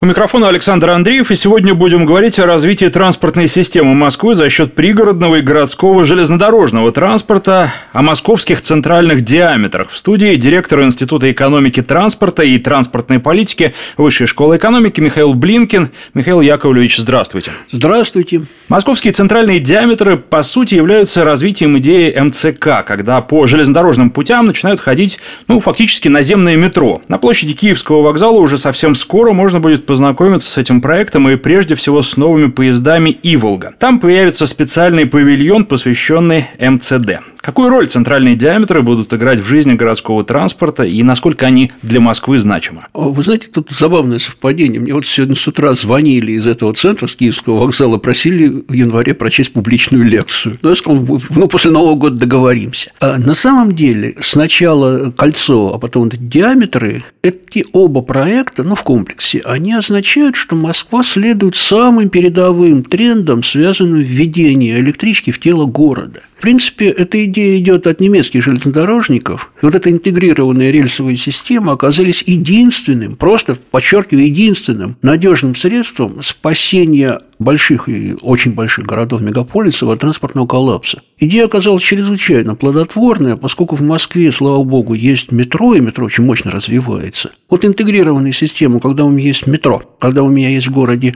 [0.00, 4.76] У микрофона Александр Андреев, и сегодня будем говорить о развитии транспортной системы Москвы за счет
[4.76, 9.90] пригородного и городского железнодорожного транспорта, о московских центральных диаметрах.
[9.90, 15.90] В студии директор Института экономики транспорта и транспортной политики Высшей школы экономики Михаил Блинкин.
[16.14, 17.50] Михаил Яковлевич, здравствуйте.
[17.72, 18.42] Здравствуйте.
[18.68, 25.18] Московские центральные диаметры, по сути, являются развитием идеи МЦК, когда по железнодорожным путям начинают ходить,
[25.48, 27.02] ну, фактически наземное метро.
[27.08, 31.74] На площади Киевского вокзала уже совсем скоро можно будет познакомиться с этим проектом и прежде
[31.74, 33.72] всего с новыми поездами «Иволга».
[33.78, 37.20] Там появится специальный павильон, посвященный МЦД.
[37.40, 42.38] Какую роль центральные диаметры будут играть в жизни городского транспорта и насколько они для Москвы
[42.38, 42.86] значимы?
[42.94, 44.80] Вы знаете, тут забавное совпадение.
[44.80, 49.14] Мне вот сегодня с утра звонили из этого центра, с Киевского вокзала, просили в январе
[49.14, 50.58] прочесть публичную лекцию.
[50.62, 52.92] Ну, я сказал, ну, после Нового года договоримся.
[53.00, 59.40] А на самом деле сначала кольцо, а потом диаметры, эти оба проекта, ну, в комплексе,
[59.44, 66.20] они означают, что Москва следует самым передовым трендам, связанным с введением электрички в тело города.
[66.36, 69.52] В принципе, эта идея идет от немецких железнодорожников.
[69.62, 77.88] И вот эта интегрированная рельсовая система оказались единственным, просто подчеркиваю, единственным надежным средством спасения больших
[77.88, 81.02] и очень больших городов мегаполисов от транспортного коллапса.
[81.18, 86.50] Идея оказалась чрезвычайно плодотворная, поскольку в Москве, слава богу, есть метро, и метро очень мощно
[86.50, 87.30] развивается.
[87.48, 91.14] Вот интегрированная система, когда у меня есть метро, когда у меня есть в городе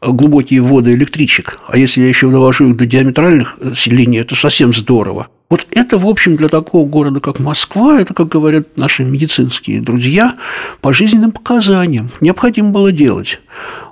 [0.00, 5.28] глубокие воды электричек, а если я еще довожу их до диаметральных линий, это совсем здорово.
[5.54, 10.34] Вот это, в общем, для такого города, как Москва, это, как говорят наши медицинские друзья,
[10.80, 13.38] по жизненным показаниям необходимо было делать.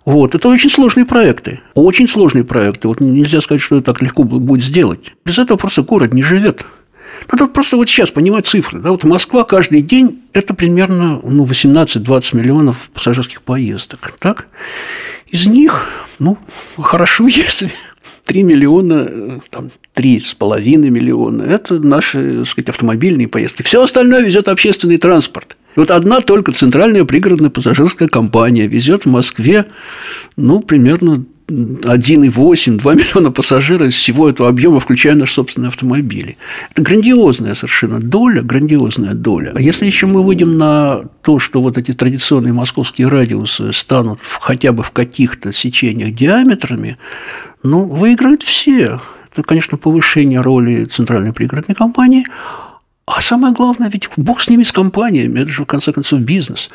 [0.05, 0.35] Вот.
[0.35, 1.61] Это очень сложные проекты.
[1.75, 2.89] Очень сложные проекты.
[2.89, 5.13] Вот нельзя сказать, что это так легко будет сделать.
[5.25, 6.67] Без этого просто город не живет.
[7.31, 8.81] Надо просто вот сейчас понимать цифры.
[8.81, 8.91] Да?
[8.91, 14.15] Вот Москва каждый день– это примерно ну, 18-20 миллионов пассажирских поездок.
[14.19, 14.49] Так?
[15.29, 15.89] Из них,
[16.19, 16.37] ну,
[16.77, 17.71] хорошо, если
[18.25, 23.63] 3 миллиона, там, 3,5 миллиона– это наши, так сказать, автомобильные поездки.
[23.63, 25.57] Все остальное везет общественный транспорт.
[25.77, 29.67] Вот одна только центральная пригородная пассажирская компания везет в Москве,
[30.37, 36.37] ну, примерно 1,8-2 миллиона пассажиров из всего этого объема, включая наши собственные автомобили.
[36.71, 39.53] Это грандиозная совершенно доля, грандиозная доля.
[39.55, 44.73] А если еще мы выйдем на то, что вот эти традиционные московские радиусы станут хотя
[44.73, 46.97] бы в каких-то сечениях диаметрами,
[47.63, 49.01] ну, выиграют все.
[49.33, 52.27] Это, конечно, повышение роли центральной пригородной компании,
[53.07, 56.69] а самое главное, ведь бог с ними, с компаниями, это же, в конце концов, бизнес.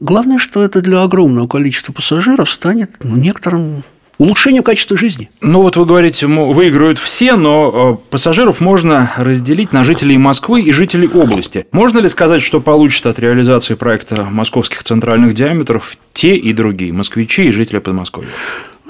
[0.00, 3.82] Главное, что это для огромного количества пассажиров станет ну, некоторым
[4.18, 5.30] улучшением качества жизни.
[5.40, 10.72] Ну вот вы говорите, выиграют все, но э, пассажиров можно разделить на жителей Москвы и
[10.72, 11.66] жителей области.
[11.72, 17.46] Можно ли сказать, что получат от реализации проекта московских центральных диаметров те и другие, москвичи
[17.46, 18.30] и жители Подмосковья?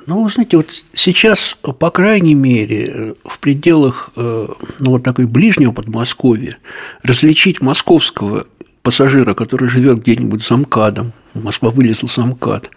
[0.06, 4.48] Ну, вы знаете, вот сейчас, по крайней мере, э, в пределах э,
[4.80, 6.58] ну, вот такой ближнего Подмосковья
[7.02, 8.46] различить московского
[8.82, 12.70] пассажира, который живет где-нибудь за МКАДом, Москва вылезла за МКАД,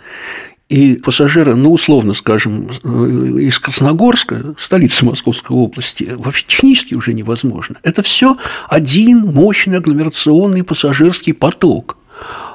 [0.69, 7.77] и пассажира, ну, условно скажем, из Красногорска, столицы Московской области, вообще технически уже невозможно.
[7.83, 8.37] Это все
[8.69, 11.97] один мощный агломерационный пассажирский поток.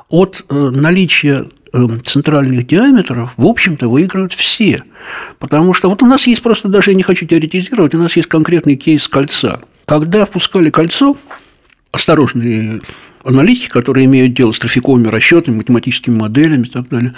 [0.09, 1.61] От э, наличия э,
[2.05, 4.83] центральных диаметров, в общем-то, выигрывают все.
[5.38, 8.28] Потому что вот у нас есть просто, даже я не хочу теоретизировать, у нас есть
[8.28, 9.60] конкретный кейс кольца.
[9.87, 11.16] Когда впускали кольцо,
[11.91, 12.81] осторожные
[13.25, 17.15] аналитики, которые имеют дело с трафиковыми расчетами, математическими моделями и так далее,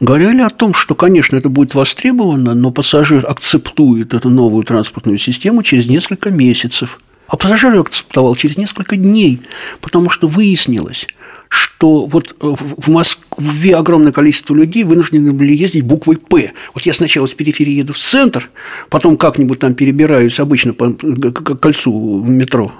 [0.00, 5.62] говорили о том, что, конечно, это будет востребовано, но пассажир акцептует эту новую транспортную систему
[5.62, 7.00] через несколько месяцев.
[7.26, 9.40] А пассажир акцептовал через несколько дней,
[9.80, 11.06] потому что выяснилось,
[11.48, 16.52] что вот в Москве огромное количество людей вынуждены были ездить буквой «П».
[16.74, 18.50] Вот я сначала с периферии еду в центр,
[18.90, 22.72] потом как-нибудь там перебираюсь обычно по кольцу метро,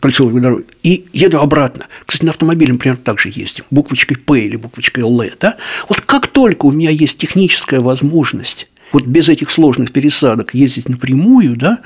[0.00, 1.86] кольцевой дороги, и еду обратно.
[2.06, 5.20] Кстати, на автомобиле, например, также ездим, буквочкой «П» или буквочкой «Л».
[5.40, 5.56] Да?
[5.88, 11.56] Вот как только у меня есть техническая возможность вот без этих сложных пересадок ездить напрямую,
[11.56, 11.78] да,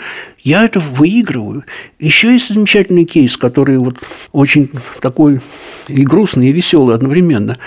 [0.42, 1.64] я это выигрываю.
[1.98, 3.98] Еще есть замечательный кейс, который вот
[4.32, 4.70] очень
[5.00, 5.40] такой
[5.88, 7.58] и грустный, и веселый одновременно.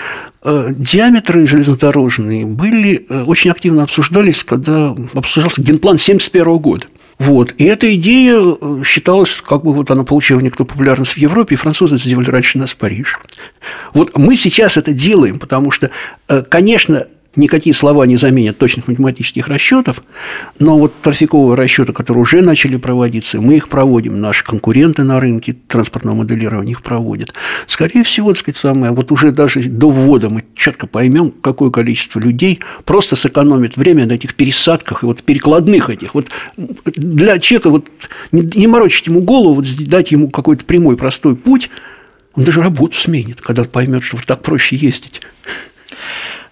[0.42, 6.86] Э, диаметры железнодорожные были э, очень активно обсуждались, когда обсуждался генплан 1971 года.
[7.18, 7.52] Вот.
[7.58, 11.58] И эта идея э, считалась, как бы вот она получила некоторую популярность в Европе, и
[11.58, 13.18] французы это сделали раньше нас в Париж.
[13.94, 15.90] Вот мы сейчас это делаем, потому что,
[16.48, 17.08] конечно,
[17.38, 20.02] никакие слова не заменят точных математических расчетов,
[20.58, 25.56] но вот трафиковые расчеты, которые уже начали проводиться, мы их проводим, наши конкуренты на рынке
[25.66, 27.32] транспортного моделирования их проводят.
[27.66, 32.20] Скорее всего, так сказать, самое, вот уже даже до ввода мы четко поймем, какое количество
[32.20, 36.14] людей просто сэкономит время на этих пересадках и вот перекладных этих.
[36.14, 37.86] Вот для человека вот
[38.32, 41.70] не морочить ему голову, вот дать ему какой-то прямой простой путь,
[42.34, 45.22] он даже работу сменит, когда поймет, что вот так проще ездить.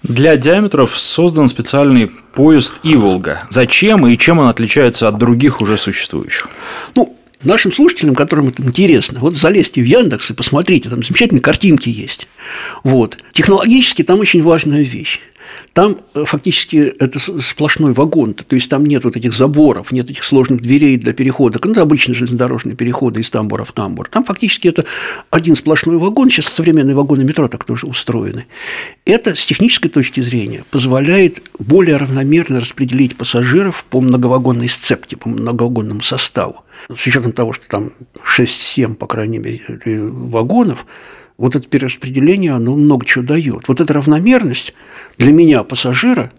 [0.03, 3.43] Для диаметров создан специальный поезд «Иволга».
[3.51, 6.49] Зачем и чем он отличается от других уже существующих?
[6.95, 11.89] Ну, нашим слушателям, которым это интересно, вот залезьте в Яндекс и посмотрите, там замечательные картинки
[11.89, 12.29] есть.
[12.85, 13.19] Вот.
[13.33, 15.21] Технологически там очень важная вещь.
[15.73, 20.25] Там э, фактически это сплошной вагон, то есть там нет вот этих заборов, нет этих
[20.25, 24.09] сложных дверей для перехода, ну, это обычные железнодорожные переходы из тамбура в тамбур.
[24.09, 24.85] Там фактически это
[25.31, 28.47] один сплошной вагон, сейчас современные вагоны метро так тоже устроены.
[29.05, 36.03] Это с технической точки зрения позволяет более равномерно распределить пассажиров по многовагонной сцепке, по многовагонному
[36.03, 36.65] составу.
[36.95, 37.91] С учетом того, что там
[38.39, 40.87] 6-7, по крайней мере, вагонов,
[41.38, 43.69] вот это перераспределение, оно много чего дает.
[43.69, 44.75] Вот эта равномерность
[45.19, 46.33] для меня, пассажира,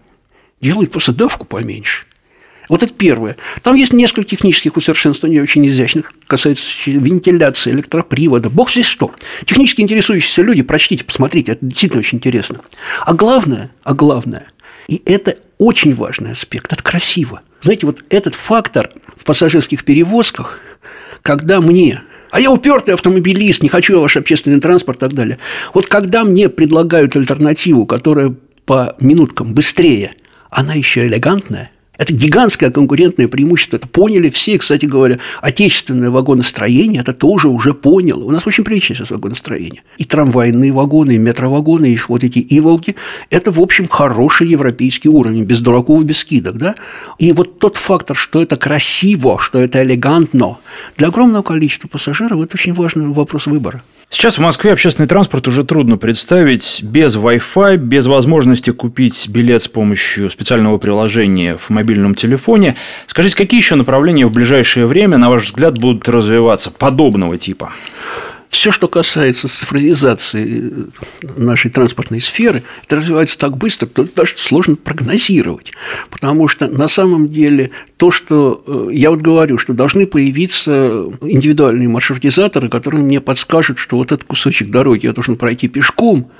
[0.61, 2.05] делает просто давку поменьше.
[2.69, 3.37] Вот это первое.
[3.61, 9.13] Там есть несколько технических усовершенствований очень изящных, касается вентиляции, электропривода, бог здесь что.
[9.45, 12.59] Технически интересующиеся люди, прочтите, посмотрите, это действительно очень интересно.
[13.05, 14.47] А главное, а главное,
[14.89, 17.41] и это очень важный аспект, это красиво.
[17.61, 20.59] Знаете, вот этот фактор в пассажирских перевозках,
[21.21, 22.01] когда мне
[22.37, 25.39] а я упертый автомобилист, не хочу я ваш общественный транспорт и так далее.
[25.73, 30.13] Вот когда мне предлагают альтернативу, которая по минуткам быстрее,
[30.51, 33.77] она еще элегантная, это гигантское конкурентное преимущество.
[33.77, 34.57] Это поняли все.
[34.57, 38.23] Кстати говоря, отечественное вагоностроение это тоже уже поняло.
[38.23, 39.81] У нас очень приличное сейчас вагоностроение.
[39.97, 42.95] И трамвайные вагоны, и метровагоны, и вот эти иволги–
[43.29, 46.57] это, в общем, хороший европейский уровень, без дураков, без скидок.
[46.57, 46.75] Да?
[47.19, 50.57] И вот тот фактор, что это красиво, что это элегантно,
[50.97, 53.81] для огромного количества пассажиров это очень важный вопрос выбора.
[54.09, 59.67] Сейчас в Москве общественный транспорт уже трудно представить без Wi-Fi, без возможности купить билет с
[59.67, 62.75] помощью специального приложения в мобильном телефоне.
[63.07, 67.71] Скажите, какие еще направления в ближайшее время, на ваш взгляд, будут развиваться подобного типа?
[68.49, 70.71] Все, что касается цифровизации
[71.35, 75.73] нашей транспортной сферы, это развивается так быстро, что даже сложно прогнозировать.
[76.09, 81.89] Потому что на самом деле то, что э, я вот говорю, что должны появиться индивидуальные
[81.89, 86.31] маршрутизаторы, которые мне подскажут, что вот этот кусочек дороги я должен пройти пешком,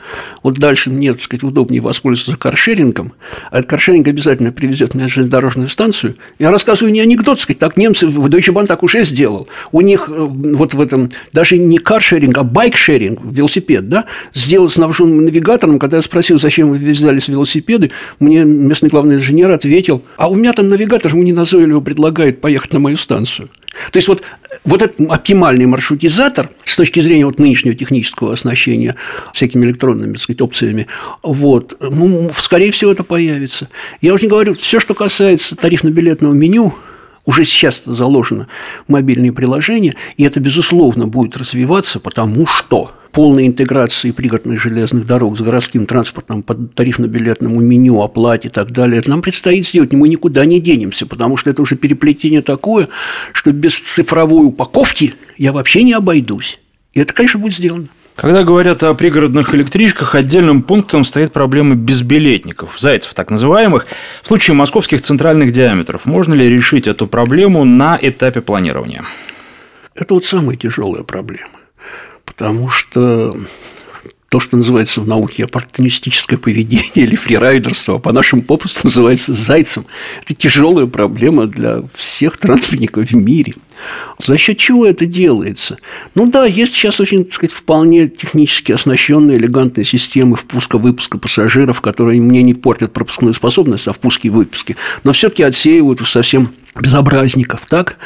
[0.44, 3.14] вот дальше мне, так сказать, удобнее воспользоваться каршерингом,
[3.52, 6.16] а этот каршеринг обязательно привезет меня на железнодорожную станцию.
[6.40, 9.48] Я рассказываю не анекдот, так сказать, так немцы в Deutsche Bahn так уже сделал.
[9.72, 14.06] У них э, вот в этом даже не кар каршеринг, а байкшеринг, велосипед, да,
[14.36, 15.80] сделал снабженным навигатором.
[15.80, 17.90] Когда я спросил, зачем вы взялись велосипеды,
[18.20, 22.80] мне местный главный инженер ответил, а у меня там навигатор мне назойливо предлагает поехать на
[22.80, 23.50] мою станцию.
[23.92, 24.22] То есть вот,
[24.64, 28.96] вот этот оптимальный маршрутизатор с точки зрения вот нынешнего технического оснащения
[29.34, 30.88] всякими электронными так сказать, опциями,
[31.24, 33.70] вот, ну, скорее всего, это появится.
[34.02, 36.76] Я уже не говорю, все, что касается тарифно-билетного меню,
[37.28, 38.48] уже сейчас заложено
[38.88, 45.42] мобильные приложения, и это, безусловно, будет развиваться, потому что полной интеграции пригородных железных дорог с
[45.42, 50.62] городским транспортом по тарифно-билетному меню, оплате и так далее, нам предстоит сделать, мы никуда не
[50.62, 52.88] денемся, потому что это уже переплетение такое,
[53.34, 56.60] что без цифровой упаковки я вообще не обойдусь.
[56.94, 57.88] И это, конечно, будет сделано.
[58.18, 63.86] Когда говорят о пригородных электричках, отдельным пунктом стоит проблема безбилетников, зайцев так называемых.
[64.24, 69.06] В случае московских центральных диаметров можно ли решить эту проблему на этапе планирования?
[69.94, 71.52] Это вот самая тяжелая проблема.
[72.26, 73.38] Потому что
[74.30, 79.86] то, что называется в науке оппортунистическое поведение или фрирайдерство, а по нашему попросту называется зайцем.
[80.24, 83.54] Это тяжелая проблема для всех транспортников в мире.
[84.20, 85.78] За счет чего это делается?
[86.16, 92.20] Ну да, есть сейчас очень, так сказать, вполне технически оснащенные элегантные системы впуска-выпуска пассажиров, которые
[92.20, 97.98] мне не портят пропускную способность, а впуски и выпуски, но все-таки отсеивают совсем безобразников, так?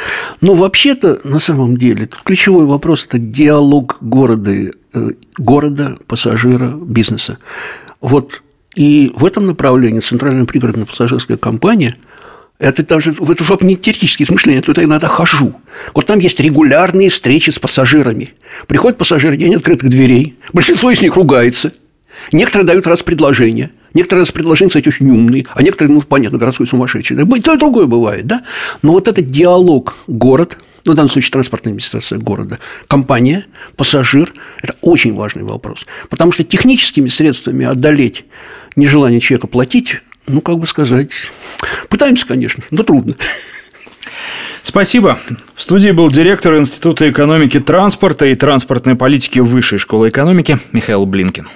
[0.41, 4.71] Но вообще-то, на самом деле, ключевой вопрос– это диалог города,
[5.37, 7.37] города, пассажира, бизнеса.
[7.99, 8.41] Вот
[8.75, 11.95] и в этом направлении Центральная пригородная пассажирская компания–
[12.61, 15.53] это даже это уже не теоретические измышления, я туда иногда хожу.
[15.95, 18.35] Вот там есть регулярные встречи с пассажирами.
[18.67, 20.37] Приходят пассажиры, день открытых дверей.
[20.53, 21.73] Большинство из них ругается.
[22.31, 23.71] Некоторые дают раз предложение.
[23.93, 27.17] Некоторые из предложений, кстати, очень умные, а некоторые, ну, понятно, городской сумасшедший.
[27.17, 28.43] Да, то и другое бывает, да?
[28.81, 33.45] Но вот этот диалог город, ну, в данном случае транспортная администрация города, компания,
[33.75, 35.85] пассажир– это очень важный вопрос.
[36.09, 38.25] Потому что техническими средствами одолеть
[38.75, 41.11] нежелание человека платить, ну, как бы сказать,
[41.89, 43.15] пытаемся, конечно, но трудно.
[44.63, 45.19] Спасибо.
[45.55, 51.49] В студии был директор Института экономики транспорта и транспортной политики Высшей школы экономики Михаил Блинкин.